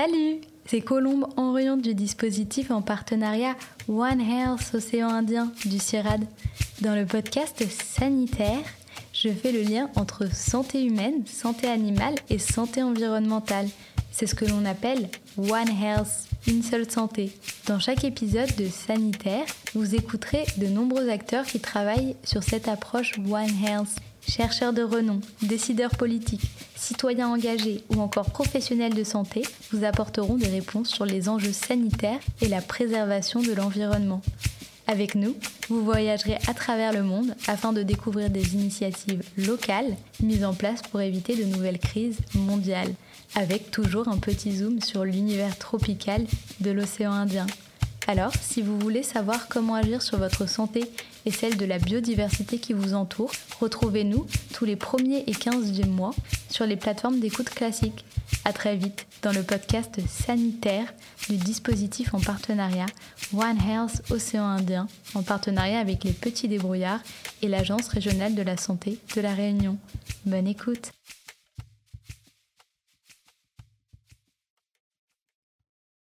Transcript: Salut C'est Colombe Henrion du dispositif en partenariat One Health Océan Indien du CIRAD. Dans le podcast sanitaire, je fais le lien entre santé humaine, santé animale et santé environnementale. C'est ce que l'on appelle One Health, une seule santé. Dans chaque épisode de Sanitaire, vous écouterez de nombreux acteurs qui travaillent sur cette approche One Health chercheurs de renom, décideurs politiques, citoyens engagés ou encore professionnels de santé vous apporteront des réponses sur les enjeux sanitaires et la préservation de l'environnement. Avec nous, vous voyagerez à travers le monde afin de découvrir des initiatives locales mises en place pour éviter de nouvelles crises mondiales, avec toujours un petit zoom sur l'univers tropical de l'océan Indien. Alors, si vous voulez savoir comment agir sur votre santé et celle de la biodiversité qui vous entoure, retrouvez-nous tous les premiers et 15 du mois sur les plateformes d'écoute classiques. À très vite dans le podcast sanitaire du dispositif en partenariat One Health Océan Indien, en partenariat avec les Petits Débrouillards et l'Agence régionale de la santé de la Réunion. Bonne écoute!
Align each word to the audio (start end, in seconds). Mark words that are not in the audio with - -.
Salut 0.00 0.42
C'est 0.64 0.80
Colombe 0.80 1.26
Henrion 1.36 1.76
du 1.76 1.92
dispositif 1.92 2.70
en 2.70 2.82
partenariat 2.82 3.56
One 3.88 4.20
Health 4.20 4.72
Océan 4.72 5.08
Indien 5.08 5.50
du 5.64 5.80
CIRAD. 5.80 6.24
Dans 6.82 6.94
le 6.94 7.04
podcast 7.04 7.64
sanitaire, 7.68 8.62
je 9.12 9.28
fais 9.28 9.50
le 9.50 9.62
lien 9.62 9.90
entre 9.96 10.32
santé 10.32 10.84
humaine, 10.84 11.26
santé 11.26 11.66
animale 11.66 12.14
et 12.30 12.38
santé 12.38 12.84
environnementale. 12.84 13.66
C'est 14.12 14.28
ce 14.28 14.36
que 14.36 14.44
l'on 14.44 14.64
appelle 14.66 15.08
One 15.36 15.68
Health, 15.68 16.27
une 16.46 16.62
seule 16.62 16.90
santé. 16.90 17.32
Dans 17.66 17.78
chaque 17.78 18.04
épisode 18.04 18.54
de 18.56 18.66
Sanitaire, 18.68 19.44
vous 19.74 19.94
écouterez 19.94 20.44
de 20.56 20.66
nombreux 20.66 21.08
acteurs 21.08 21.44
qui 21.44 21.60
travaillent 21.60 22.16
sur 22.24 22.42
cette 22.42 22.68
approche 22.68 23.18
One 23.18 23.64
Health 23.64 24.00
chercheurs 24.28 24.72
de 24.72 24.82
renom, 24.82 25.20
décideurs 25.42 25.96
politiques, 25.96 26.50
citoyens 26.76 27.28
engagés 27.28 27.82
ou 27.90 28.00
encore 28.00 28.30
professionnels 28.30 28.94
de 28.94 29.04
santé 29.04 29.42
vous 29.72 29.84
apporteront 29.84 30.36
des 30.36 30.48
réponses 30.48 30.88
sur 30.88 31.06
les 31.06 31.28
enjeux 31.28 31.52
sanitaires 31.52 32.20
et 32.40 32.48
la 32.48 32.60
préservation 32.60 33.40
de 33.40 33.52
l'environnement. 33.52 34.22
Avec 34.90 35.14
nous, 35.14 35.36
vous 35.68 35.84
voyagerez 35.84 36.38
à 36.46 36.54
travers 36.54 36.94
le 36.94 37.02
monde 37.02 37.34
afin 37.46 37.74
de 37.74 37.82
découvrir 37.82 38.30
des 38.30 38.54
initiatives 38.54 39.22
locales 39.36 39.94
mises 40.22 40.46
en 40.46 40.54
place 40.54 40.80
pour 40.80 41.02
éviter 41.02 41.36
de 41.36 41.44
nouvelles 41.44 41.78
crises 41.78 42.16
mondiales, 42.34 42.94
avec 43.34 43.70
toujours 43.70 44.08
un 44.08 44.16
petit 44.16 44.56
zoom 44.56 44.80
sur 44.80 45.04
l'univers 45.04 45.58
tropical 45.58 46.24
de 46.60 46.70
l'océan 46.70 47.12
Indien. 47.12 47.46
Alors, 48.10 48.32
si 48.40 48.62
vous 48.62 48.78
voulez 48.78 49.02
savoir 49.02 49.48
comment 49.48 49.74
agir 49.74 50.00
sur 50.00 50.16
votre 50.16 50.48
santé 50.48 50.90
et 51.26 51.30
celle 51.30 51.58
de 51.58 51.66
la 51.66 51.78
biodiversité 51.78 52.58
qui 52.58 52.72
vous 52.72 52.94
entoure, 52.94 53.30
retrouvez-nous 53.60 54.26
tous 54.54 54.64
les 54.64 54.76
premiers 54.76 55.24
et 55.26 55.34
15 55.34 55.72
du 55.72 55.84
mois 55.84 56.14
sur 56.48 56.64
les 56.64 56.76
plateformes 56.76 57.20
d'écoute 57.20 57.50
classiques. 57.50 58.06
À 58.46 58.54
très 58.54 58.76
vite 58.76 59.06
dans 59.20 59.32
le 59.32 59.42
podcast 59.42 60.00
sanitaire 60.08 60.94
du 61.28 61.36
dispositif 61.36 62.14
en 62.14 62.20
partenariat 62.20 62.86
One 63.34 63.58
Health 63.58 64.02
Océan 64.10 64.46
Indien, 64.46 64.88
en 65.14 65.22
partenariat 65.22 65.78
avec 65.78 66.02
les 66.04 66.12
Petits 66.12 66.48
Débrouillards 66.48 67.02
et 67.42 67.48
l'Agence 67.48 67.88
régionale 67.88 68.34
de 68.34 68.42
la 68.42 68.56
santé 68.56 68.98
de 69.16 69.20
la 69.20 69.34
Réunion. 69.34 69.76
Bonne 70.24 70.46
écoute! 70.46 70.92